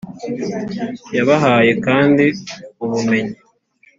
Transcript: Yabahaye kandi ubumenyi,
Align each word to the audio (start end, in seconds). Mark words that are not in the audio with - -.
Yabahaye 1.15 1.71
kandi 1.85 2.25
ubumenyi, 2.83 3.37